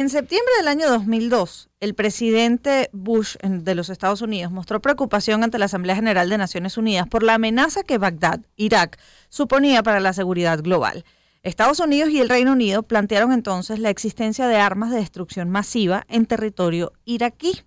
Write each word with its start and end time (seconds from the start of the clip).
En 0.00 0.10
septiembre 0.10 0.52
del 0.58 0.68
año 0.68 0.88
2002, 0.88 1.70
el 1.80 1.96
presidente 1.96 2.88
Bush 2.92 3.34
de 3.42 3.74
los 3.74 3.90
Estados 3.90 4.22
Unidos 4.22 4.52
mostró 4.52 4.80
preocupación 4.80 5.42
ante 5.42 5.58
la 5.58 5.64
Asamblea 5.64 5.96
General 5.96 6.30
de 6.30 6.38
Naciones 6.38 6.76
Unidas 6.76 7.08
por 7.08 7.24
la 7.24 7.34
amenaza 7.34 7.82
que 7.82 7.98
Bagdad, 7.98 8.38
Irak, 8.54 8.96
suponía 9.28 9.82
para 9.82 9.98
la 9.98 10.12
seguridad 10.12 10.62
global. 10.62 11.04
Estados 11.42 11.80
Unidos 11.80 12.10
y 12.10 12.20
el 12.20 12.28
Reino 12.28 12.52
Unido 12.52 12.84
plantearon 12.84 13.32
entonces 13.32 13.80
la 13.80 13.90
existencia 13.90 14.46
de 14.46 14.54
armas 14.54 14.92
de 14.92 14.98
destrucción 14.98 15.50
masiva 15.50 16.04
en 16.06 16.26
territorio 16.26 16.92
iraquí 17.04 17.62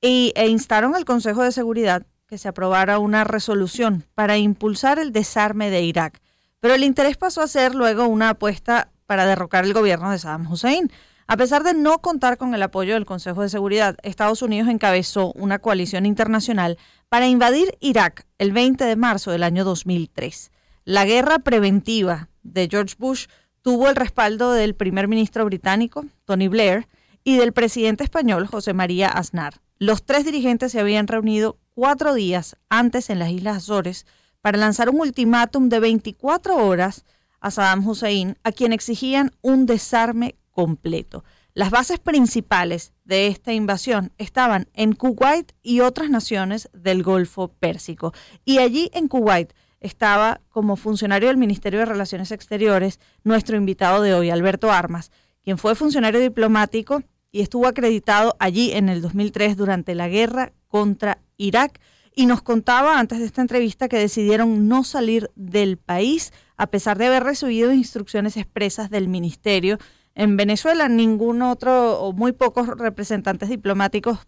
e 0.00 0.48
instaron 0.48 0.96
al 0.96 1.04
Consejo 1.04 1.44
de 1.44 1.52
Seguridad 1.52 2.04
que 2.26 2.38
se 2.38 2.48
aprobara 2.48 2.98
una 2.98 3.22
resolución 3.22 4.04
para 4.16 4.36
impulsar 4.36 4.98
el 4.98 5.12
desarme 5.12 5.70
de 5.70 5.82
Irak. 5.82 6.20
Pero 6.58 6.74
el 6.74 6.82
interés 6.82 7.16
pasó 7.16 7.40
a 7.40 7.46
ser 7.46 7.76
luego 7.76 8.08
una 8.08 8.30
apuesta 8.30 8.90
para 9.06 9.26
derrocar 9.26 9.62
el 9.64 9.74
gobierno 9.74 10.10
de 10.10 10.18
Saddam 10.18 10.50
Hussein. 10.50 10.90
A 11.26 11.36
pesar 11.36 11.62
de 11.62 11.74
no 11.74 12.00
contar 12.00 12.36
con 12.36 12.54
el 12.54 12.62
apoyo 12.62 12.94
del 12.94 13.06
Consejo 13.06 13.42
de 13.42 13.48
Seguridad, 13.48 13.96
Estados 14.02 14.42
Unidos 14.42 14.68
encabezó 14.68 15.32
una 15.32 15.58
coalición 15.60 16.04
internacional 16.04 16.78
para 17.08 17.28
invadir 17.28 17.76
Irak 17.80 18.26
el 18.38 18.52
20 18.52 18.84
de 18.84 18.96
marzo 18.96 19.30
del 19.30 19.42
año 19.42 19.64
2003. 19.64 20.50
La 20.84 21.04
guerra 21.04 21.38
preventiva 21.38 22.28
de 22.42 22.68
George 22.68 22.96
Bush 22.98 23.26
tuvo 23.62 23.88
el 23.88 23.96
respaldo 23.96 24.52
del 24.52 24.74
primer 24.74 25.06
ministro 25.06 25.44
británico, 25.44 26.04
Tony 26.24 26.48
Blair, 26.48 26.88
y 27.24 27.36
del 27.36 27.52
presidente 27.52 28.02
español, 28.02 28.46
José 28.46 28.74
María 28.74 29.08
Aznar. 29.08 29.60
Los 29.78 30.04
tres 30.04 30.24
dirigentes 30.24 30.72
se 30.72 30.80
habían 30.80 31.06
reunido 31.06 31.58
cuatro 31.74 32.14
días 32.14 32.56
antes 32.68 33.10
en 33.10 33.20
las 33.20 33.30
Islas 33.30 33.58
Azores 33.58 34.06
para 34.40 34.58
lanzar 34.58 34.90
un 34.90 35.00
ultimátum 35.00 35.68
de 35.68 35.78
24 35.78 36.56
horas 36.56 37.04
a 37.40 37.50
Saddam 37.50 37.86
Hussein, 37.86 38.36
a 38.42 38.52
quien 38.52 38.72
exigían 38.72 39.30
un 39.40 39.66
desarme 39.66 40.36
completo. 40.52 41.24
Las 41.54 41.70
bases 41.70 41.98
principales 41.98 42.92
de 43.04 43.26
esta 43.26 43.52
invasión 43.52 44.12
estaban 44.16 44.68
en 44.72 44.94
Kuwait 44.94 45.52
y 45.62 45.80
otras 45.80 46.08
naciones 46.08 46.70
del 46.72 47.02
Golfo 47.02 47.48
Pérsico. 47.48 48.14
Y 48.44 48.58
allí 48.58 48.90
en 48.94 49.08
Kuwait 49.08 49.52
estaba 49.80 50.40
como 50.48 50.76
funcionario 50.76 51.28
del 51.28 51.36
Ministerio 51.36 51.80
de 51.80 51.86
Relaciones 51.86 52.30
Exteriores 52.30 53.00
nuestro 53.24 53.56
invitado 53.56 54.02
de 54.02 54.14
hoy, 54.14 54.30
Alberto 54.30 54.70
Armas, 54.70 55.10
quien 55.42 55.58
fue 55.58 55.74
funcionario 55.74 56.20
diplomático 56.20 57.02
y 57.32 57.40
estuvo 57.40 57.66
acreditado 57.66 58.36
allí 58.38 58.72
en 58.72 58.88
el 58.88 59.02
2003 59.02 59.56
durante 59.56 59.94
la 59.94 60.08
guerra 60.08 60.52
contra 60.68 61.18
Irak 61.36 61.80
y 62.14 62.26
nos 62.26 62.42
contaba 62.42 62.98
antes 62.98 63.18
de 63.18 63.24
esta 63.24 63.40
entrevista 63.40 63.88
que 63.88 63.98
decidieron 63.98 64.68
no 64.68 64.84
salir 64.84 65.30
del 65.34 65.78
país 65.78 66.32
a 66.56 66.66
pesar 66.68 66.98
de 66.98 67.06
haber 67.06 67.24
recibido 67.24 67.72
instrucciones 67.72 68.36
expresas 68.36 68.90
del 68.90 69.08
ministerio 69.08 69.78
en 70.14 70.36
Venezuela, 70.36 70.88
ningún 70.88 71.42
otro 71.42 72.00
o 72.00 72.12
muy 72.12 72.32
pocos 72.32 72.66
representantes 72.66 73.48
diplomáticos 73.48 74.26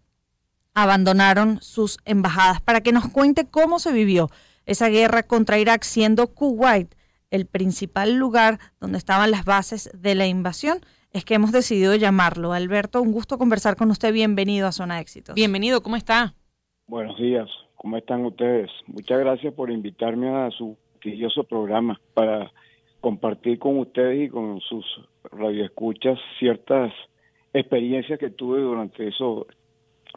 abandonaron 0.75 1.61
sus 1.61 1.99
embajadas. 2.05 2.61
Para 2.61 2.81
que 2.81 2.93
nos 2.93 3.09
cuente 3.09 3.47
cómo 3.47 3.79
se 3.79 3.93
vivió 3.93 4.31
esa 4.67 4.89
guerra 4.89 5.23
contra 5.23 5.59
Irak, 5.59 5.83
siendo 5.83 6.29
Kuwait 6.29 6.95
el 7.31 7.47
principal 7.47 8.15
lugar 8.15 8.59
donde 8.81 8.99
estaban 8.99 9.31
las 9.31 9.45
bases 9.45 9.91
de 9.95 10.15
la 10.15 10.27
invasión, 10.27 10.79
es 11.11 11.25
que 11.25 11.35
hemos 11.35 11.53
decidido 11.53 11.95
llamarlo. 11.95 12.53
Alberto, 12.53 13.03
un 13.03 13.13
gusto 13.13 13.39
conversar 13.39 13.77
con 13.77 13.91
usted. 13.91 14.13
Bienvenido 14.13 14.67
a 14.67 14.73
Zona 14.73 15.01
Éxitos. 15.01 15.35
Bienvenido, 15.35 15.83
¿cómo 15.83 15.97
está? 15.97 16.35
Buenos 16.87 17.17
días, 17.17 17.49
¿cómo 17.77 17.97
están 17.97 18.25
ustedes? 18.25 18.71
Muchas 18.87 19.19
gracias 19.21 19.55
por 19.55 19.71
invitarme 19.71 20.29
a 20.29 20.51
su 20.51 20.77
prestigioso 20.93 21.45
programa 21.45 22.01
para 22.15 22.53
compartir 23.05 23.59
con 23.59 23.79
ustedes 23.81 24.29
y 24.29 24.31
con 24.31 24.63
sus 24.63 24.83
radioescuchas 25.31 26.19
ciertas 26.39 26.91
experiencias 27.53 28.19
que 28.19 28.31
tuve 28.31 28.63
durante 28.63 29.07
eso, 29.07 29.47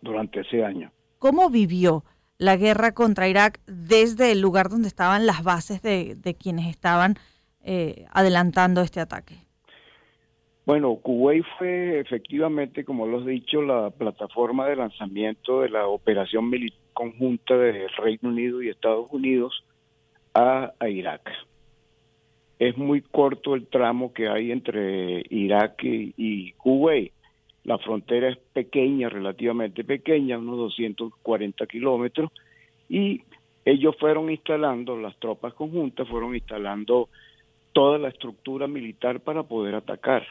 durante 0.02 0.40
ese 0.40 0.64
año. 0.64 0.90
¿Cómo 1.20 1.50
vivió 1.50 2.06
la 2.38 2.56
guerra 2.56 2.94
contra 2.94 3.28
Irak 3.28 3.60
desde 3.68 4.32
el 4.32 4.40
lugar 4.40 4.70
donde 4.70 4.88
estaban 4.88 5.26
las 5.26 5.44
bases 5.44 5.82
de, 5.82 6.38
quienes 6.40 6.68
estaban 6.68 7.16
eh, 7.62 8.06
adelantando 8.14 8.80
este 8.80 9.02
ataque? 9.02 9.36
Bueno, 10.66 10.96
Kuwait 10.96 11.44
fue 11.58 12.00
efectivamente, 12.00 12.86
como 12.86 13.06
lo 13.06 13.22
he 13.22 13.32
dicho, 13.34 13.62
la 13.64 13.90
plataforma 13.90 14.66
de 14.66 14.78
lanzamiento 14.78 15.60
de 15.60 15.70
la 15.72 15.88
operación 15.88 16.50
militar 16.50 16.80
conjunta 16.94 17.58
del 17.58 17.90
Reino 17.98 18.30
Unido 18.30 18.64
y 18.64 18.70
Estados 18.70 19.12
Unidos 19.12 19.62
a 20.34 20.72
Irak 20.88 21.30
es 22.60 22.78
muy 22.78 23.02
corto 23.02 23.56
el 23.56 23.68
tramo 23.68 24.14
que 24.14 24.28
hay 24.28 24.52
entre 24.52 25.24
Irak 25.30 25.84
y, 25.84 26.52
Kuwait. 26.54 27.12
La 27.64 27.78
frontera 27.78 28.30
es 28.30 28.38
pequeña, 28.38 29.10
relativamente 29.10 29.84
pequeña, 29.84 30.38
unos 30.38 30.58
240 30.58 31.68
kilómetros, 31.68 32.32
y 32.90 33.22
ellos 33.66 33.96
fueron 34.00 34.32
instalando, 34.32 34.98
las 34.98 35.18
tropas 35.18 35.54
conjuntas 35.54 36.08
fueron 36.08 36.34
instalando 36.34 37.10
toda 37.74 38.00
la 38.00 38.08
estructura 38.08 38.68
militar 38.68 39.20
para 39.20 39.44
poder 39.44 39.76
atacar. 39.76 40.26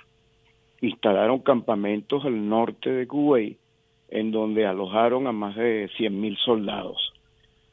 Instalaron 0.81 1.41
campamentos 1.41 2.25
al 2.25 2.49
norte 2.49 2.91
de 2.91 3.07
Kuwait, 3.07 3.59
en 4.09 4.31
donde 4.31 4.67
alojaron 4.67 5.27
a 5.27 5.33
más 5.33 5.55
de 5.57 5.89
100.000 5.99 6.39
soldados. 6.39 7.13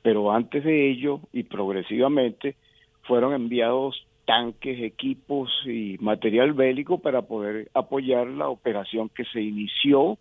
Pero 0.01 0.31
antes 0.31 0.63
de 0.65 0.91
ello, 0.91 1.21
y 1.31 1.43
progresivamente, 1.43 2.55
fueron 3.03 3.33
enviados 3.33 4.05
tanques, 4.25 4.81
equipos 4.81 5.51
y 5.65 5.97
material 5.99 6.53
bélico 6.53 6.99
para 6.99 7.23
poder 7.23 7.69
apoyar 7.73 8.27
la 8.27 8.49
operación 8.49 9.09
que 9.09 9.25
se 9.25 9.41
inició 9.41 10.17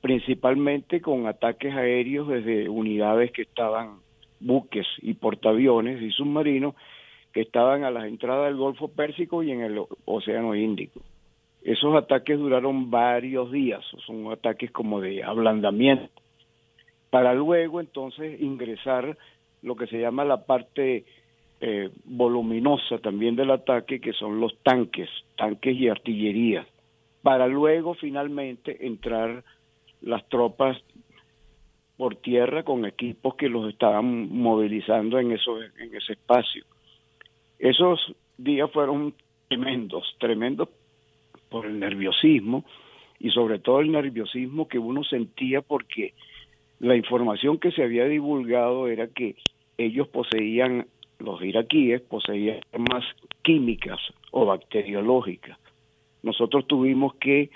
principalmente 0.00 1.00
con 1.00 1.26
ataques 1.26 1.74
aéreos 1.74 2.28
desde 2.28 2.68
unidades 2.68 3.32
que 3.32 3.42
estaban 3.42 3.98
buques 4.40 4.86
y 5.02 5.14
portaaviones 5.14 6.00
y 6.02 6.10
submarinos 6.10 6.74
que 7.32 7.42
estaban 7.42 7.84
a 7.84 7.90
las 7.90 8.06
entradas 8.06 8.46
del 8.46 8.56
Golfo 8.56 8.88
Pérsico 8.88 9.42
y 9.42 9.52
en 9.52 9.60
el 9.60 9.80
Océano 10.04 10.54
Índico. 10.54 11.00
Esos 11.62 11.94
ataques 11.94 12.38
duraron 12.38 12.90
varios 12.90 13.52
días, 13.52 13.84
son 14.06 14.32
ataques 14.32 14.70
como 14.70 15.00
de 15.00 15.22
ablandamiento, 15.22 16.10
para 17.10 17.34
luego 17.34 17.80
entonces 17.80 18.40
ingresar 18.40 19.16
lo 19.62 19.76
que 19.76 19.86
se 19.86 20.00
llama 20.00 20.24
la 20.24 20.46
parte 20.46 21.04
eh, 21.60 21.90
voluminosa 22.04 22.98
también 22.98 23.36
del 23.36 23.50
ataque, 23.50 24.00
que 24.00 24.12
son 24.12 24.40
los 24.40 24.56
tanques, 24.62 25.08
tanques 25.36 25.76
y 25.76 25.88
artillería, 25.88 26.66
para 27.22 27.46
luego 27.46 27.94
finalmente 27.94 28.86
entrar 28.86 29.44
las 30.00 30.26
tropas 30.28 30.78
por 31.98 32.16
tierra 32.16 32.62
con 32.62 32.86
equipos 32.86 33.34
que 33.34 33.50
los 33.50 33.70
estaban 33.70 34.30
movilizando 34.32 35.18
en, 35.18 35.32
eso, 35.32 35.62
en 35.62 35.94
ese 35.94 36.14
espacio. 36.14 36.64
Esos 37.58 38.14
días 38.38 38.70
fueron 38.72 39.12
tremendos, 39.48 40.16
tremendos 40.18 40.70
por 41.50 41.66
el 41.66 41.78
nerviosismo 41.78 42.64
y 43.18 43.28
sobre 43.30 43.58
todo 43.58 43.80
el 43.80 43.92
nerviosismo 43.92 44.66
que 44.66 44.78
uno 44.78 45.04
sentía 45.04 45.60
porque 45.60 46.14
la 46.78 46.96
información 46.96 47.58
que 47.58 47.70
se 47.70 47.82
había 47.82 48.06
divulgado 48.06 48.88
era 48.88 49.08
que 49.08 49.36
ellos 49.76 50.08
poseían 50.08 50.86
los 51.20 51.42
iraquíes 51.42 52.00
poseían 52.02 52.60
armas 52.72 53.04
químicas 53.42 53.98
o 54.30 54.46
bacteriológicas. 54.46 55.58
Nosotros 56.22 56.66
tuvimos 56.66 57.14
que, 57.14 57.50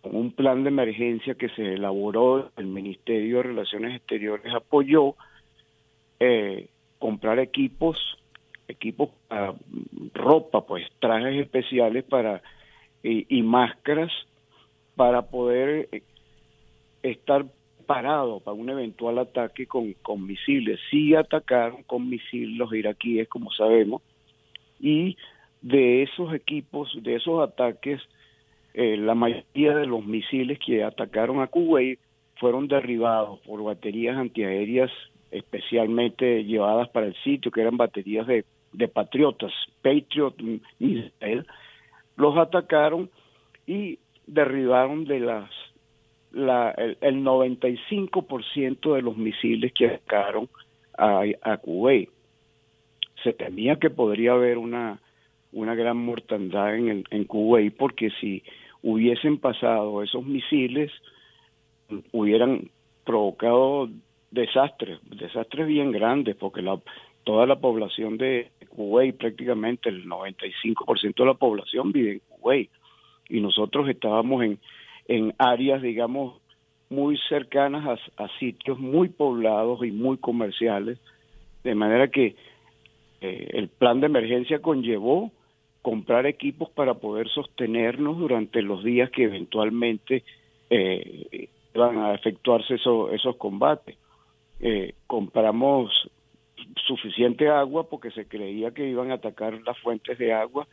con 0.00 0.16
un 0.16 0.32
plan 0.32 0.62
de 0.62 0.68
emergencia 0.68 1.34
que 1.34 1.48
se 1.50 1.74
elaboró, 1.74 2.50
el 2.56 2.66
Ministerio 2.66 3.38
de 3.38 3.42
Relaciones 3.42 3.96
Exteriores 3.96 4.54
apoyó, 4.54 5.14
eh, 6.20 6.68
comprar 6.98 7.38
equipos, 7.38 8.18
equipos 8.68 9.10
ropa, 10.14 10.66
pues 10.66 10.86
trajes 10.98 11.40
especiales 11.40 12.04
para 12.04 12.42
y 13.02 13.42
máscaras 13.42 14.10
para 14.96 15.22
poder 15.22 15.88
eh, 15.92 16.02
estar 17.02 17.44
parado 17.86 18.40
para 18.40 18.56
un 18.56 18.68
eventual 18.68 19.18
ataque 19.18 19.66
con, 19.66 19.92
con 20.02 20.26
misiles. 20.26 20.80
Sí 20.90 21.14
atacaron 21.14 21.82
con 21.84 22.08
misiles 22.08 22.56
los 22.56 22.72
iraquíes, 22.72 23.28
como 23.28 23.50
sabemos, 23.52 24.02
y 24.80 25.16
de 25.62 26.02
esos 26.02 26.34
equipos, 26.34 26.90
de 27.02 27.16
esos 27.16 27.42
ataques, 27.42 28.00
eh, 28.74 28.96
la 28.96 29.14
mayoría 29.14 29.74
de 29.74 29.86
los 29.86 30.04
misiles 30.04 30.58
que 30.58 30.84
atacaron 30.84 31.40
a 31.40 31.46
Kuwait 31.46 31.98
fueron 32.36 32.68
derribados 32.68 33.40
por 33.40 33.62
baterías 33.62 34.16
antiaéreas 34.16 34.90
especialmente 35.30 36.44
llevadas 36.44 36.88
para 36.90 37.06
el 37.06 37.14
sitio, 37.22 37.50
que 37.50 37.60
eran 37.60 37.76
baterías 37.76 38.26
de, 38.26 38.44
de 38.72 38.88
patriotas, 38.88 39.52
Patriot 39.82 40.34
Israel, 40.78 41.46
los 42.16 42.36
atacaron 42.36 43.10
y 43.66 43.98
derribaron 44.26 45.04
de 45.04 45.20
las 45.20 45.50
la, 46.36 46.70
el, 46.72 46.98
el 47.00 47.24
95% 47.24 48.94
de 48.94 49.02
los 49.02 49.16
misiles 49.16 49.72
que 49.72 49.86
atacaron 49.86 50.48
a, 50.96 51.22
a 51.42 51.56
Kuwait. 51.56 52.10
Se 53.22 53.32
temía 53.32 53.76
que 53.76 53.90
podría 53.90 54.32
haber 54.32 54.58
una, 54.58 55.00
una 55.52 55.74
gran 55.74 55.96
mortandad 55.96 56.76
en, 56.76 57.04
en 57.10 57.24
Kuwait 57.24 57.74
porque 57.74 58.10
si 58.20 58.42
hubiesen 58.82 59.38
pasado 59.38 60.02
esos 60.02 60.24
misiles, 60.24 60.92
hubieran 62.12 62.70
provocado 63.04 63.88
desastres, 64.30 64.98
desastres 65.04 65.66
bien 65.66 65.90
grandes, 65.92 66.36
porque 66.36 66.60
la, 66.60 66.78
toda 67.24 67.46
la 67.46 67.56
población 67.56 68.18
de 68.18 68.50
Kuwait, 68.68 69.16
prácticamente 69.16 69.88
el 69.88 70.06
95% 70.06 71.14
de 71.16 71.24
la 71.24 71.34
población 71.34 71.92
vive 71.92 72.12
en 72.12 72.20
Kuwait, 72.28 72.70
y 73.28 73.40
nosotros 73.40 73.88
estábamos 73.88 74.44
en, 74.44 74.58
en 75.08 75.34
áreas, 75.38 75.82
digamos, 75.82 76.40
muy 76.88 77.18
cercanas 77.28 78.00
a, 78.16 78.28
sitios 78.38 78.78
muy 78.78 79.08
poblados 79.08 79.84
y 79.84 79.90
muy 79.90 80.18
comerciales, 80.18 80.98
de 81.64 81.74
manera 81.74 82.08
que 82.08 82.36
eh, 83.20 83.48
el 83.54 83.68
plan 83.68 84.00
de 84.00 84.06
emergencia 84.06 84.60
conllevó 84.60 85.32
comprar 85.82 86.26
equipos 86.26 86.70
para 86.70 86.94
poder 86.94 87.28
sostenernos 87.28 88.18
durante 88.18 88.62
los 88.62 88.82
días 88.82 89.10
que 89.10 89.24
eventualmente 89.24 90.24
eh, 90.70 91.48
iban 91.74 91.98
a 91.98 92.14
efectuarse 92.14 92.74
esos 92.74 93.36
combates. 93.36 93.96
Eh, 94.58 94.94
compramos 95.06 95.92
suficiente 96.86 97.48
agua 97.48 97.88
porque 97.88 98.10
se 98.10 98.26
creía 98.26 98.70
que 98.70 98.88
iban 98.88 99.10
a 99.10 99.14
atacar 99.14 99.60
las 99.64 99.78
fuentes 99.78 100.18
de 100.18 100.32
agua 100.32 100.66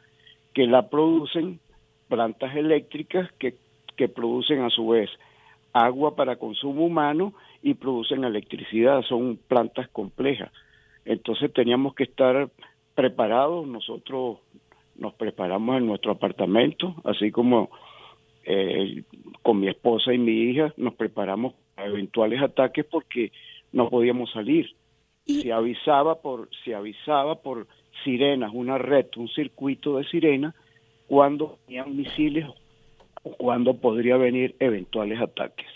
que 0.53 0.65
la 0.67 0.89
producen 0.89 1.59
plantas 2.07 2.55
eléctricas 2.55 3.31
que, 3.33 3.55
que 3.95 4.09
producen 4.09 4.61
a 4.61 4.69
su 4.69 4.89
vez 4.89 5.09
agua 5.73 6.15
para 6.15 6.35
consumo 6.35 6.85
humano 6.85 7.33
y 7.61 7.73
producen 7.73 8.23
electricidad, 8.23 9.01
son 9.03 9.37
plantas 9.47 9.89
complejas. 9.89 10.51
Entonces 11.05 11.51
teníamos 11.51 11.95
que 11.95 12.03
estar 12.03 12.49
preparados, 12.95 13.67
nosotros 13.67 14.37
nos 14.95 15.13
preparamos 15.15 15.77
en 15.77 15.87
nuestro 15.87 16.11
apartamento, 16.11 16.95
así 17.03 17.31
como 17.31 17.71
eh, 18.45 19.03
con 19.41 19.59
mi 19.59 19.67
esposa 19.67 20.13
y 20.13 20.17
mi 20.17 20.43
hija 20.43 20.73
nos 20.77 20.93
preparamos 20.93 21.53
a 21.75 21.85
eventuales 21.85 22.41
ataques 22.41 22.85
porque 22.85 23.31
no 23.71 23.89
podíamos 23.89 24.31
salir. 24.31 24.69
Se 25.25 25.51
avisaba 25.51 26.21
por 26.21 26.49
se 26.63 26.75
avisaba 26.75 27.41
por 27.41 27.67
sirenas, 28.03 28.51
una 28.53 28.77
red, 28.77 29.07
un 29.15 29.29
circuito 29.29 29.97
de 29.97 30.03
sirenas 30.05 30.53
cuando 31.07 31.57
tenían 31.65 31.95
misiles 31.95 32.45
o 33.23 33.35
cuando 33.35 33.75
podría 33.75 34.17
venir 34.17 34.55
eventuales 34.59 35.19
ataques. 35.19 35.67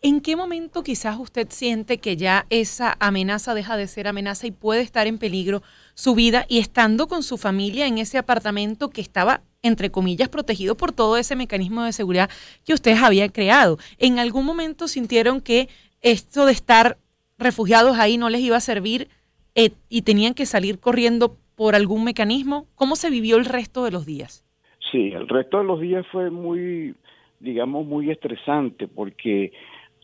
¿En 0.00 0.20
qué 0.20 0.36
momento 0.36 0.84
quizás 0.84 1.18
usted 1.18 1.48
siente 1.50 1.98
que 1.98 2.16
ya 2.16 2.46
esa 2.50 2.96
amenaza 3.00 3.52
deja 3.52 3.76
de 3.76 3.88
ser 3.88 4.06
amenaza 4.06 4.46
y 4.46 4.52
puede 4.52 4.80
estar 4.80 5.08
en 5.08 5.18
peligro 5.18 5.60
su 5.94 6.14
vida 6.14 6.46
y 6.48 6.58
estando 6.58 7.08
con 7.08 7.24
su 7.24 7.36
familia 7.36 7.88
en 7.88 7.98
ese 7.98 8.16
apartamento 8.16 8.90
que 8.90 9.00
estaba, 9.00 9.42
entre 9.60 9.90
comillas, 9.90 10.28
protegido 10.28 10.76
por 10.76 10.92
todo 10.92 11.16
ese 11.16 11.34
mecanismo 11.34 11.82
de 11.82 11.92
seguridad 11.92 12.30
que 12.64 12.74
ustedes 12.74 13.02
habían 13.02 13.30
creado? 13.30 13.78
¿En 13.98 14.20
algún 14.20 14.44
momento 14.44 14.86
sintieron 14.86 15.40
que 15.40 15.68
esto 16.00 16.46
de 16.46 16.52
estar 16.52 16.98
refugiados 17.36 17.98
ahí 17.98 18.18
no 18.18 18.30
les 18.30 18.42
iba 18.42 18.56
a 18.56 18.60
servir 18.60 19.08
eh, 19.56 19.72
y 19.88 20.02
tenían 20.02 20.34
que 20.34 20.46
salir 20.46 20.78
corriendo 20.78 21.36
por 21.56 21.74
algún 21.74 22.04
mecanismo? 22.04 22.68
¿Cómo 22.76 22.94
se 22.94 23.10
vivió 23.10 23.36
el 23.36 23.46
resto 23.46 23.82
de 23.82 23.90
los 23.90 24.06
días? 24.06 24.44
Sí, 24.90 25.12
el 25.12 25.28
resto 25.28 25.58
de 25.58 25.64
los 25.64 25.80
días 25.80 26.06
fue 26.08 26.30
muy, 26.30 26.94
digamos, 27.40 27.86
muy 27.86 28.10
estresante 28.10 28.88
porque 28.88 29.52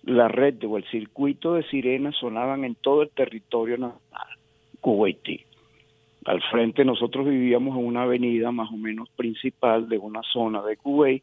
la 0.03 0.29
red 0.29 0.63
o 0.65 0.77
el 0.77 0.85
circuito 0.85 1.55
de 1.55 1.63
sirenas 1.65 2.17
sonaban 2.17 2.65
en 2.65 2.75
todo 2.75 3.03
el 3.03 3.11
territorio 3.11 3.79
nacional 3.79 4.29
kuwaití. 4.81 5.41
Al 6.27 6.43
frente 6.51 6.85
nosotros 6.85 7.27
vivíamos 7.27 7.79
en 7.79 7.87
una 7.87 8.03
avenida 8.03 8.53
más 8.53 8.71
o 8.71 8.77
menos 8.77 9.09
principal 9.11 9.89
de 9.89 9.99
una 9.99 10.23
zona 10.23 10.63
de 10.63 10.77
Kuwait 10.77 11.23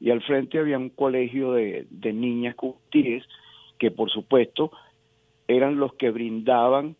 y 0.00 0.10
al 0.10 0.22
frente 0.22 0.58
había 0.58 0.78
un 0.78 0.90
colegio 0.90 1.52
de, 1.52 1.86
niñas 2.12 2.54
kuwaitíes 2.54 3.24
que 3.78 3.90
por 3.90 4.10
supuesto 4.10 4.72
eran 5.48 5.76
los 5.76 5.94
que 5.94 6.10
brindaban, 6.10 6.96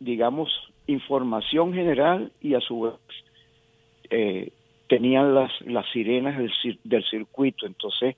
digamos, 0.00 0.50
información 0.86 1.74
general 1.74 2.32
y 2.40 2.54
a 2.54 2.60
su 2.60 2.82
vez 2.82 2.94
eh, 4.10 4.50
tenían 4.94 5.34
las, 5.34 5.50
las 5.62 5.84
sirenas 5.90 6.38
del, 6.38 6.78
del 6.84 7.04
circuito. 7.04 7.66
Entonces, 7.66 8.14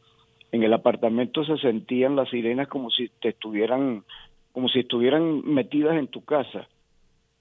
en 0.53 0.63
el 0.63 0.75
apartamento 0.75 1.43
se 1.43 1.57
sentían 1.57 2.17
las 2.17 2.29
sirenas 2.29 2.69
como 2.69 2.91
si 2.91 3.09
te 3.21 3.31
estuvieran 3.31 4.05
como 4.53 4.69
si 4.69 4.81
estuvieran 4.81 5.43
metidas 5.45 5.97
en 5.97 6.09
tu 6.09 6.23
casa 6.23 6.69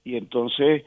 y 0.04 0.16
entonces 0.16 0.84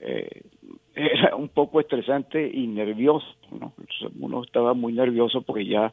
eh, 0.00 0.42
era 0.94 1.36
un 1.36 1.48
poco 1.48 1.78
estresante 1.78 2.50
y 2.52 2.66
nervioso 2.66 3.26
¿no? 3.52 3.74
uno 4.18 4.42
estaba 4.44 4.72
muy 4.72 4.94
nervioso 4.94 5.42
porque 5.42 5.66
ya 5.66 5.92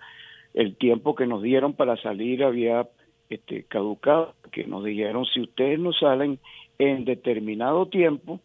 el 0.54 0.77
tiempo 0.77 1.13
que 1.13 1.27
nos 1.27 1.44
dieron 1.44 1.74
para 1.74 1.98
salir 1.98 2.44
había 2.44 2.88
este 3.30 3.63
caducado 3.63 4.33
que 4.51 4.63
nos 4.65 4.83
dijeron 4.86 5.25
si 5.25 5.42
ustedes 5.42 5.77
no 5.77 5.92
salen 5.92 6.39
en 6.80 7.04
determinado 7.04 7.86
tiempo 7.88 8.39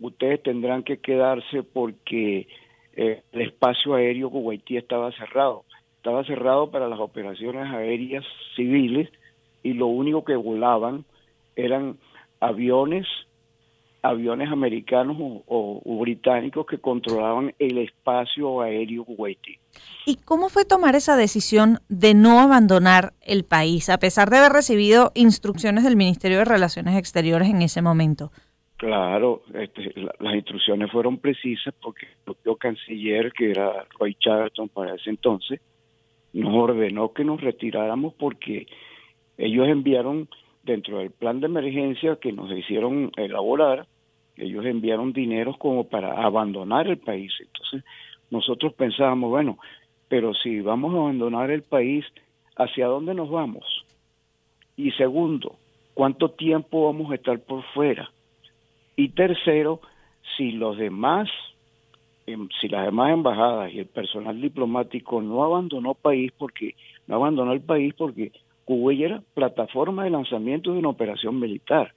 ustedes 0.00 0.42
tendrán 0.42 0.82
que 0.82 0.98
quedarse 0.98 1.62
porque 1.62 2.48
eh, 2.96 3.22
el 3.32 3.40
espacio 3.42 3.94
aéreo 3.94 4.30
Kuwaití 4.30 4.76
estaba 4.76 5.12
cerrado 5.12 5.64
estaba 6.06 6.24
cerrado 6.24 6.70
para 6.70 6.88
las 6.88 7.00
operaciones 7.00 7.66
aéreas 7.74 8.24
civiles 8.54 9.10
y 9.64 9.72
lo 9.72 9.88
único 9.88 10.24
que 10.24 10.36
volaban 10.36 11.04
eran 11.56 11.98
aviones 12.38 13.08
aviones 14.02 14.52
americanos 14.52 15.16
o, 15.18 15.98
británicos 16.00 16.64
que 16.64 16.78
controlaban 16.78 17.52
el 17.58 17.78
espacio 17.78 18.60
aéreo 18.60 19.04
kuwaití. 19.04 19.58
¿Y 20.04 20.14
cómo 20.24 20.48
fue 20.48 20.64
tomar 20.64 20.94
esa 20.94 21.16
decisión 21.16 21.80
de 21.88 22.14
no 22.14 22.38
abandonar 22.38 23.14
el 23.20 23.44
país, 23.44 23.88
a 23.88 23.98
pesar 23.98 24.30
de 24.30 24.38
haber 24.38 24.52
recibido 24.52 25.10
instrucciones 25.16 25.82
del 25.82 25.96
Ministerio 25.96 26.38
de 26.38 26.44
Relaciones 26.44 26.96
Exteriores 26.96 27.48
en 27.48 27.62
ese 27.62 27.82
momento? 27.82 28.30
Claro, 28.76 29.42
este, 29.54 29.94
las 30.20 30.34
instrucciones 30.34 30.90
fueron 30.90 31.16
precisas 31.16 31.74
porque 31.80 32.06
el 32.06 32.16
propio 32.24 32.56
canciller, 32.56 33.32
que 33.32 33.50
era 33.50 33.86
Roy 33.98 34.14
Charlton 34.16 34.68
para 34.68 34.94
ese 34.96 35.08
entonces, 35.08 35.60
nos 36.34 36.54
ordenó 36.54 37.12
que 37.14 37.24
nos 37.24 37.40
retiráramos 37.40 38.12
porque 38.14 38.66
ellos 39.38 39.66
enviaron 39.68 40.28
dentro 40.62 40.98
del 40.98 41.10
plan 41.10 41.40
de 41.40 41.46
emergencia 41.46 42.16
que 42.16 42.32
nos 42.32 42.50
hicieron 42.50 43.12
elaborar, 43.16 43.86
ellos 44.36 44.66
enviaron 44.66 45.14
dinero 45.14 45.54
como 45.58 45.88
para 45.88 46.12
abandonar 46.22 46.86
el 46.88 46.98
país. 46.98 47.32
Entonces 47.40 47.82
nosotros 48.30 48.74
pensábamos, 48.74 49.30
bueno, 49.30 49.58
pero 50.08 50.34
si 50.34 50.60
vamos 50.60 50.94
a 50.94 50.98
abandonar 50.98 51.50
el 51.50 51.62
país, 51.62 52.04
¿hacia 52.56 52.88
dónde 52.88 53.14
nos 53.14 53.30
vamos? 53.30 53.64
Y 54.76 54.90
segundo, 54.92 55.56
¿cuánto 55.94 56.32
tiempo 56.32 56.84
vamos 56.84 57.10
a 57.10 57.14
estar 57.14 57.38
por 57.40 57.62
fuera? 57.72 58.10
Y 58.96 59.10
tercero, 59.10 59.80
si 60.36 60.52
los 60.52 60.78
demás 60.78 61.28
Em, 62.26 62.48
si 62.60 62.68
las 62.68 62.84
demás 62.84 63.12
embajadas 63.12 63.72
y 63.72 63.78
el 63.78 63.86
personal 63.86 64.40
diplomático 64.40 65.22
no 65.22 65.44
abandonó 65.44 65.94
país 65.94 66.32
porque 66.36 66.74
no 67.06 67.16
abandonó 67.16 67.52
el 67.52 67.60
país 67.60 67.94
porque 67.94 68.32
Kuwait 68.64 69.00
era 69.00 69.22
plataforma 69.34 70.02
de 70.02 70.10
lanzamiento 70.10 70.72
de 70.72 70.80
una 70.80 70.88
operación 70.88 71.38
militar, 71.38 71.92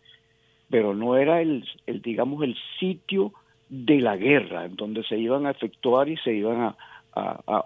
pero 0.69 0.93
no 0.93 1.17
era 1.17 1.41
el, 1.41 1.65
digamos 2.03 2.43
el 2.43 2.55
sitio 2.79 3.33
de 3.69 3.99
la 4.01 4.17
guerra 4.17 4.65
en 4.65 4.75
donde 4.75 5.03
se 5.03 5.17
iban 5.17 5.47
a 5.47 5.51
efectuar 5.51 6.07
y 6.09 6.17
se 6.17 6.35
iban 6.35 6.61
a, 6.61 6.75
a, 7.15 7.63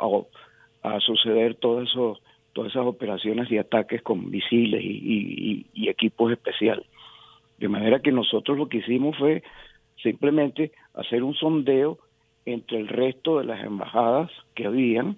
a, 0.84 1.00
suceder 1.02 1.56
todos 1.56 1.90
esos 1.90 2.22
todas 2.54 2.72
esas 2.72 2.86
operaciones 2.86 3.52
y 3.52 3.58
ataques 3.58 4.02
con 4.04 4.30
misiles 4.30 4.82
y 4.84 5.90
equipos 5.90 6.32
especiales. 6.32 6.86
De 7.64 7.70
manera 7.70 8.02
que 8.02 8.12
nosotros 8.12 8.58
lo 8.58 8.68
que 8.68 8.80
hicimos 8.80 9.18
fue 9.18 9.42
simplemente 9.96 10.74
hacer 10.96 11.24
un 11.24 11.34
sondeo 11.34 11.98
entre 12.46 12.78
el 12.78 12.90
resto 12.90 13.40
de 13.40 13.46
las 13.46 13.64
embajadas 13.64 14.30
que 14.54 14.66
habían, 14.66 15.16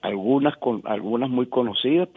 algunas 0.00 0.56
con 0.56 0.82
algunas 0.86 1.30
muy 1.30 1.46
conocidas 1.46 2.08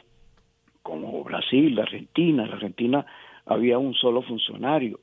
como 0.82 1.24
Brasil, 1.24 1.75
la 1.75 1.84
Argentina, 1.84 2.48
la 2.48 2.53
Argentina 2.53 3.06
había 3.46 3.77
un 3.77 3.94
solo 3.94 4.24
funcionario 4.24 5.00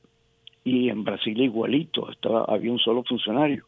y 0.65 0.89
en 0.89 1.05
Brasil 1.05 1.39
igualito, 1.39 2.11
estaba 2.11 2.43
había 2.43 2.73
un 2.73 2.79
solo 2.79 3.03
funcionario. 3.03 3.63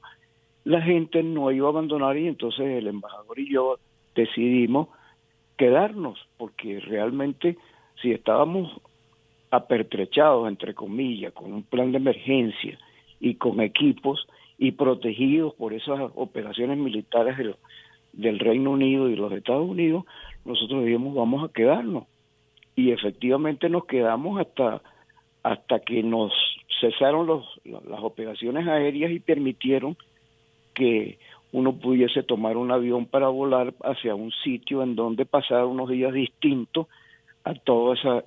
La 0.65 0.81
gente 0.81 1.23
no 1.23 1.51
iba 1.51 1.67
a 1.67 1.71
abandonar 1.71 2.17
y 2.17 2.27
entonces 2.27 2.67
el 2.67 2.87
embajador 2.87 3.39
y 3.39 3.49
yo 3.49 3.77
decidimos 4.13 4.89
quedarnos 5.55 6.19
porque 6.35 6.81
realmente 6.81 7.57
si 8.01 8.11
estábamos 8.11 8.81
apertrechados 9.51 10.47
entre 10.47 10.73
comillas 10.73 11.33
con 11.33 11.53
un 11.53 11.63
plan 11.63 11.91
de 11.91 11.97
emergencia 11.97 12.79
y 13.19 13.35
con 13.35 13.59
equipos 13.61 14.27
y 14.57 14.71
protegidos 14.71 15.53
por 15.55 15.73
esas 15.73 15.99
operaciones 16.15 16.77
militares 16.77 17.37
del, 18.13 18.39
Reino 18.39 18.71
Unido 18.71 19.09
y 19.09 19.15
los 19.15 19.31
Estados 19.33 19.67
Unidos, 19.67 20.05
nosotros 20.45 20.85
dijimos 20.85 21.15
vamos 21.15 21.43
a 21.43 21.53
quedarnos. 21.53 22.05
Y 22.75 22.91
efectivamente 22.91 23.69
nos 23.69 23.85
quedamos 23.85 24.39
hasta, 24.39 24.81
hasta 25.43 25.79
que 25.79 26.01
nos 26.01 26.31
cesaron 26.79 27.27
los, 27.27 27.45
las 27.65 28.01
operaciones 28.01 28.67
aéreas 28.67 29.11
y 29.11 29.19
permitieron 29.19 29.97
que 30.73 31.19
uno 31.51 31.73
pudiese 31.73 32.23
tomar 32.23 32.55
un 32.55 32.71
avión 32.71 33.05
para 33.05 33.27
volar 33.27 33.73
hacia 33.83 34.15
un 34.15 34.31
sitio 34.43 34.83
en 34.83 34.95
donde 34.95 35.25
pasar 35.25 35.65
unos 35.65 35.89
días 35.89 36.13
distintos 36.13 36.87
a 37.43 37.53
todo 37.55 37.93
ese 37.93 38.23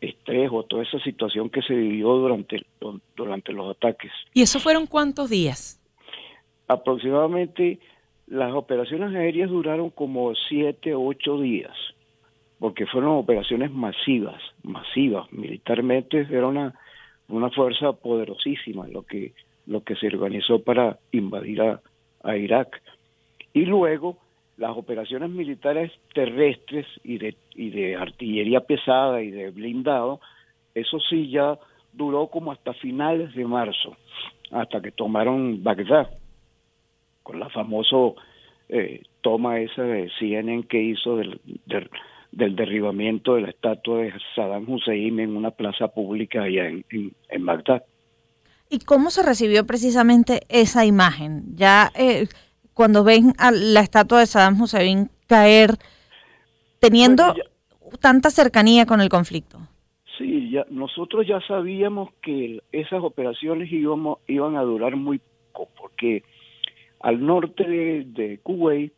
estrés 0.00 0.50
o 0.52 0.62
toda 0.64 0.82
esa 0.82 0.98
situación 1.00 1.50
que 1.50 1.62
se 1.62 1.74
vivió 1.74 2.08
durante, 2.14 2.64
durante 3.16 3.52
los 3.52 3.76
ataques. 3.76 4.10
¿Y 4.32 4.42
eso 4.42 4.58
fueron 4.58 4.86
cuántos 4.86 5.30
días? 5.30 5.80
Aproximadamente 6.68 7.78
las 8.26 8.52
operaciones 8.54 9.14
aéreas 9.14 9.50
duraron 9.50 9.90
como 9.90 10.32
siete 10.48 10.94
o 10.94 11.04
ocho 11.04 11.40
días, 11.40 11.76
porque 12.58 12.86
fueron 12.86 13.16
operaciones 13.16 13.70
masivas, 13.72 14.40
masivas. 14.62 15.30
Militarmente 15.32 16.26
era 16.30 16.46
una, 16.46 16.74
una 17.28 17.50
fuerza 17.50 17.92
poderosísima 17.92 18.86
lo 18.86 19.02
que, 19.02 19.34
lo 19.66 19.82
que 19.82 19.96
se 19.96 20.06
organizó 20.06 20.62
para 20.62 20.98
invadir 21.10 21.60
a, 21.60 21.80
a 22.22 22.36
Irak. 22.36 22.80
Y 23.52 23.64
luego 23.64 24.18
las 24.60 24.76
operaciones 24.76 25.30
militares 25.30 25.90
terrestres 26.12 26.86
y 27.02 27.16
de, 27.16 27.34
y 27.54 27.70
de 27.70 27.96
artillería 27.96 28.60
pesada 28.60 29.22
y 29.22 29.30
de 29.30 29.50
blindado, 29.50 30.20
eso 30.74 30.98
sí 31.08 31.30
ya 31.30 31.58
duró 31.94 32.26
como 32.26 32.52
hasta 32.52 32.74
finales 32.74 33.34
de 33.34 33.46
marzo, 33.46 33.96
hasta 34.50 34.82
que 34.82 34.92
tomaron 34.92 35.64
Bagdad, 35.64 36.10
con 37.22 37.40
la 37.40 37.48
famoso 37.48 38.16
eh, 38.68 39.00
toma 39.22 39.60
esa 39.60 39.82
de 39.82 40.10
CNN 40.18 40.64
que 40.64 40.82
hizo 40.82 41.16
del, 41.16 41.40
del, 42.30 42.54
derribamiento 42.54 43.36
de 43.36 43.40
la 43.40 43.48
estatua 43.48 44.02
de 44.02 44.12
Saddam 44.36 44.68
Hussein 44.68 45.20
en 45.20 45.36
una 45.36 45.52
plaza 45.52 45.88
pública 45.88 46.42
allá 46.42 46.68
en, 46.68 46.84
en, 46.90 47.46
Bagdad. 47.46 47.82
¿Y 48.68 48.80
cómo 48.80 49.08
se 49.08 49.22
recibió 49.22 49.66
precisamente 49.66 50.42
esa 50.50 50.84
imagen? 50.84 51.56
Ya 51.56 51.90
eh, 51.98 52.28
cuando 52.80 53.04
ven 53.04 53.34
a 53.36 53.50
la 53.50 53.80
estatua 53.80 54.20
de 54.20 54.26
Saddam 54.26 54.58
Hussein 54.58 55.10
caer, 55.28 55.72
teniendo 56.78 57.34
tanta 58.00 58.30
cercanía 58.30 58.86
con 58.86 59.02
el 59.02 59.10
conflicto. 59.10 59.58
Sí, 60.16 60.48
ya, 60.50 60.64
nosotros 60.70 61.26
ya 61.26 61.42
sabíamos 61.42 62.08
que 62.22 62.62
esas 62.72 63.02
operaciones 63.02 63.70
íbamos, 63.70 64.20
iban 64.28 64.56
a 64.56 64.62
durar 64.62 64.96
muy 64.96 65.20
poco, 65.52 65.68
porque 65.78 66.22
al 67.00 67.22
norte 67.22 67.64
de, 68.06 68.40
Kuwait 68.42 68.94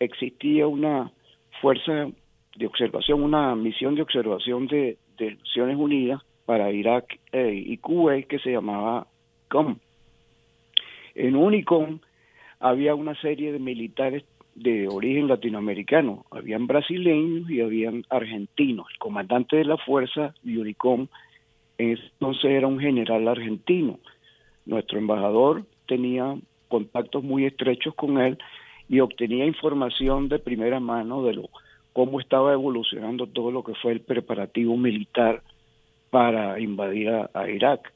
existía 0.00 0.66
una 0.66 1.10
fuerza 1.62 2.10
de 2.56 2.66
observación, 2.66 3.22
una 3.22 3.54
misión 3.54 3.94
de 3.94 4.02
observación 4.02 4.66
de, 4.66 4.98
Naciones 5.18 5.78
Unidas 5.78 6.20
para 6.44 6.70
Irak 6.70 7.18
eh, 7.32 7.54
y 7.54 7.78
Kuwait 7.78 8.26
que 8.26 8.38
se 8.40 8.50
llamaba 8.52 9.06
COM. 9.48 9.78
En 11.14 11.36
Unicom 11.36 12.00
había 12.64 12.94
una 12.94 13.14
serie 13.20 13.52
de 13.52 13.58
militares 13.58 14.24
de 14.54 14.88
origen 14.88 15.28
latinoamericano, 15.28 16.24
habían 16.30 16.66
brasileños 16.66 17.50
y 17.50 17.60
habían 17.60 18.06
argentinos. 18.08 18.86
El 18.90 18.98
comandante 18.98 19.56
de 19.56 19.66
la 19.66 19.76
fuerza 19.76 20.34
de 20.42 20.58
Unicom 20.58 21.06
entonces 21.76 22.50
era 22.50 22.66
un 22.66 22.80
general 22.80 23.28
argentino. 23.28 23.98
Nuestro 24.64 24.98
embajador 24.98 25.66
tenía 25.86 26.36
contactos 26.68 27.22
muy 27.22 27.44
estrechos 27.44 27.94
con 27.96 28.16
él 28.16 28.38
y 28.88 29.00
obtenía 29.00 29.44
información 29.44 30.30
de 30.30 30.38
primera 30.38 30.80
mano 30.80 31.22
de 31.22 31.34
lo 31.34 31.50
cómo 31.92 32.18
estaba 32.18 32.54
evolucionando 32.54 33.26
todo 33.26 33.50
lo 33.50 33.62
que 33.62 33.74
fue 33.74 33.92
el 33.92 34.00
preparativo 34.00 34.74
militar 34.78 35.42
para 36.08 36.58
invadir 36.58 37.10
a 37.10 37.50
Irak. 37.50 37.92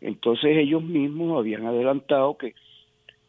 Entonces 0.00 0.56
ellos 0.56 0.84
mismos 0.84 1.36
habían 1.36 1.66
adelantado 1.66 2.38
que 2.38 2.54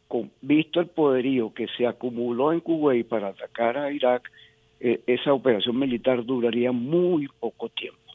con, 0.08 0.30
visto 0.40 0.80
el 0.80 0.86
poderío 0.86 1.52
que 1.52 1.66
se 1.76 1.86
acumuló 1.86 2.52
en 2.52 2.60
Kuwait 2.60 3.06
para 3.06 3.28
atacar 3.28 3.76
a 3.78 3.90
Irak, 3.90 4.30
eh, 4.80 5.00
esa 5.06 5.32
operación 5.32 5.78
militar 5.78 6.24
duraría 6.24 6.72
muy 6.72 7.28
poco 7.40 7.68
tiempo. 7.70 8.05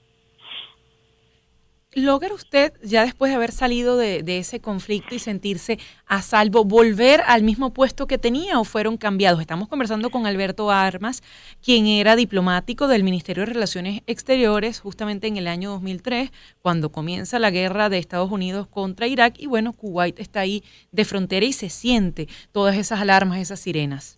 ¿Logra 1.94 2.34
usted, 2.34 2.72
ya 2.82 3.04
después 3.04 3.32
de 3.32 3.36
haber 3.36 3.52
salido 3.52 3.98
de, 3.98 4.24
ese 4.26 4.62
conflicto 4.62 5.14
y 5.14 5.20
sentirse 5.20 5.78
a 6.08 6.22
salvo, 6.22 6.64
volver 6.64 7.20
al 7.28 7.44
mismo 7.44 7.74
puesto 7.74 8.08
que 8.08 8.18
tenía 8.18 8.62
o 8.62 8.64
fueron 8.64 8.96
cambiados? 8.96 9.42
Estamos 9.42 9.68
conversando 9.68 10.10
con 10.10 10.26
Alberto 10.26 10.72
Armas, 10.72 11.22
quien 11.62 11.88
era 11.88 12.16
diplomático 12.16 12.88
del 12.88 13.04
Ministerio 13.04 13.46
de 13.46 13.52
Relaciones 13.52 14.04
Exteriores 14.08 14.80
justamente 14.80 15.28
en 15.28 15.36
el 15.36 15.50
año 15.50 15.72
2003, 15.72 16.32
cuando 16.62 16.94
comienza 16.94 17.40
la 17.40 17.52
guerra 17.52 17.90
de 17.90 17.98
Estados 17.98 18.32
Unidos 18.32 18.68
contra 18.68 19.08
Irak 19.08 19.36
y 19.38 19.48
bueno, 19.48 19.74
Kuwait 19.74 20.18
está 20.22 20.40
ahí 20.40 20.64
de 20.94 21.04
frontera 21.04 21.46
y 21.46 21.52
se 21.52 21.68
siente 21.68 22.28
todas 22.54 22.78
esas 22.78 23.02
alarmas, 23.02 23.40
esas 23.40 23.60
sirenas. 23.60 24.18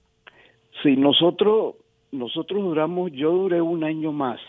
Sí, 0.84 0.96
nosotros, 0.96 1.74
nosotros 2.12 2.62
duramos, 2.62 3.12
yo 3.13 3.32
duré 3.32 3.63
un 3.63 3.84
año 3.84 4.12
más 4.12 4.39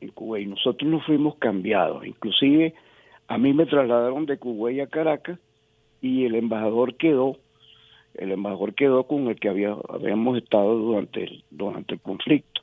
en 0.00 0.10
Kuwait. 0.10 0.48
Nosotros 0.48 0.90
nos 0.90 1.04
fuimos 1.04 1.36
cambiados, 1.36 2.06
inclusive 2.06 2.74
a 3.28 3.38
mí 3.38 3.52
me 3.52 3.66
trasladaron 3.66 4.26
de 4.26 4.38
Kuwait 4.38 4.80
a 4.80 4.86
Caracas 4.86 5.38
y 6.00 6.24
el 6.24 6.34
embajador 6.34 6.94
quedó, 6.94 7.36
el 8.14 8.32
embajador 8.32 8.74
quedó 8.74 9.04
con 9.04 9.28
el 9.28 9.38
que 9.38 9.48
había, 9.48 9.76
habíamos 9.88 10.38
estado 10.38 10.78
durante 10.78 11.24
el, 11.24 11.44
durante 11.50 11.94
el 11.94 12.00
conflicto. 12.00 12.62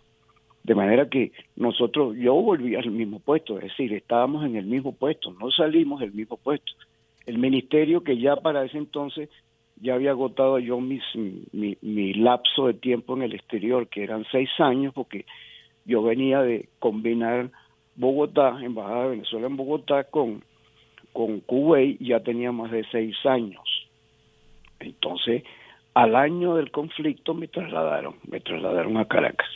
De 0.63 0.75
manera 0.75 1.09
que 1.09 1.33
nosotros, 1.57 2.15
yo 2.15 2.33
volví 2.35 2.75
al 2.75 2.89
mismo 2.89 3.19
puesto, 3.19 3.57
es 3.57 3.63
decir, 3.63 3.91
estábamos 3.93 4.45
en 4.45 4.55
el 4.55 4.65
mismo 4.65 4.93
puesto, 4.93 5.33
no 5.33 5.51
salimos 5.51 5.99
del 5.99 6.13
mismo 6.13 6.37
puesto. 6.37 6.71
El 7.25 7.37
ministerio 7.37 8.03
que 8.03 8.17
ya 8.17 8.37
para 8.37 8.63
ese 8.63 8.77
entonces 8.77 9.29
ya 9.81 9.95
había 9.95 10.11
agotado 10.11 10.59
yo 10.59 10.79
mis, 10.79 11.03
mi, 11.51 11.77
mi 11.81 12.13
lapso 12.13 12.67
de 12.67 12.75
tiempo 12.75 13.15
en 13.17 13.23
el 13.23 13.33
exterior, 13.33 13.87
que 13.89 14.03
eran 14.03 14.25
seis 14.31 14.49
años, 14.59 14.93
porque 14.93 15.25
yo 15.85 16.03
venía 16.03 16.41
de 16.41 16.69
combinar 16.79 17.49
Bogotá, 17.95 18.57
Embajada 18.61 19.03
de 19.03 19.09
Venezuela 19.11 19.47
en 19.47 19.57
Bogotá, 19.57 20.05
con, 20.05 20.43
con 21.11 21.39
Kuwait, 21.41 21.99
ya 21.99 22.21
tenía 22.21 22.51
más 22.51 22.71
de 22.71 22.85
seis 22.91 23.15
años. 23.25 23.63
Entonces, 24.79 25.43
al 25.93 26.15
año 26.15 26.55
del 26.55 26.71
conflicto 26.71 27.33
me 27.33 27.47
trasladaron, 27.47 28.15
me 28.27 28.39
trasladaron 28.39 28.97
a 28.97 29.05
Caracas. 29.05 29.49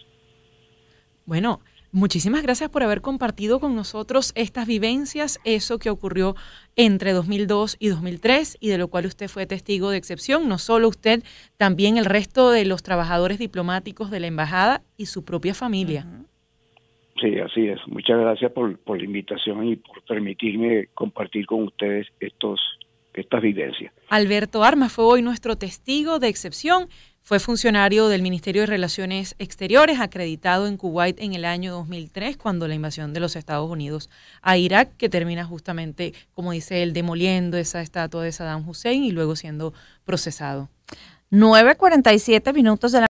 Bueno, 1.25 1.61
Muchísimas 1.97 2.43
gracias 2.43 2.69
por 2.69 2.83
haber 2.83 3.01
compartido 3.01 3.59
con 3.59 3.75
nosotros 3.75 4.31
estas 4.35 4.67
vivencias, 4.67 5.39
eso 5.45 5.79
que 5.79 5.89
ocurrió 5.89 6.35
entre 6.75 7.11
2002 7.11 7.75
y 7.79 7.87
2003 7.87 8.59
y 8.59 8.67
de 8.67 8.77
lo 8.77 8.87
cual 8.87 9.07
usted 9.07 9.27
fue 9.27 9.47
testigo 9.47 9.89
de 9.89 9.97
excepción, 9.97 10.47
no 10.47 10.59
solo 10.59 10.89
usted, 10.89 11.23
también 11.57 11.97
el 11.97 12.05
resto 12.05 12.51
de 12.51 12.65
los 12.65 12.83
trabajadores 12.83 13.39
diplomáticos 13.39 14.11
de 14.11 14.19
la 14.19 14.27
embajada 14.27 14.83
y 14.95 15.07
su 15.07 15.25
propia 15.25 15.55
familia. 15.55 16.05
Sí, 17.19 17.39
así 17.39 17.67
es. 17.67 17.79
Muchas 17.87 18.19
gracias 18.19 18.51
por, 18.51 18.77
por 18.77 18.99
la 18.99 19.03
invitación 19.03 19.65
y 19.65 19.77
por 19.77 20.03
permitirme 20.03 20.89
compartir 20.93 21.47
con 21.47 21.63
ustedes 21.63 22.05
estos, 22.19 22.59
estas 23.15 23.41
vivencias. 23.41 23.91
Alberto 24.09 24.63
Armas 24.63 24.93
fue 24.93 25.05
hoy 25.05 25.23
nuestro 25.23 25.55
testigo 25.55 26.19
de 26.19 26.27
excepción 26.27 26.89
fue 27.27 27.41
funcionario 27.41 28.07
del 28.07 28.21
Ministerio 28.21 28.61
de 28.61 28.67
Relaciones 28.67 29.35
Exteriores, 29.37 29.99
acreditado 29.99 30.65
en 30.65 30.77
Kuwait 30.77 31.19
en 31.19 31.33
el 31.33 31.43
año 31.43 31.73
2003, 31.73 32.37
cuando 32.37 32.69
la 32.69 32.73
invasión 32.73 33.13
de 33.13 33.19
los 33.19 33.35
Estados 33.35 33.69
Unidos 33.69 34.09
a 34.41 34.55
Irak, 34.55 34.95
que 34.95 35.09
termina 35.09 35.43
justamente, 35.43 36.13
como 36.33 36.53
dice 36.53 36.83
él, 36.83 36.93
demoliendo 36.93 37.57
esa 37.57 37.81
estatua 37.81 38.23
de 38.23 38.31
Saddam 38.31 38.65
Hussein 38.65 39.03
y 39.03 39.11
luego 39.11 39.35
siendo 39.35 39.73
procesado. 40.05 40.69
9.47 41.29 42.53
minutos 42.53 42.93
de 42.93 43.01
la 43.01 43.06